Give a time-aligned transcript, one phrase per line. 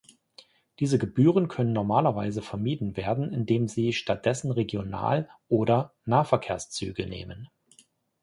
[0.79, 7.49] Diese Gebühren können normalerweise vermieden werden, indem Sie stattdessen Regional- oder Nahverkehrszüge nehmen.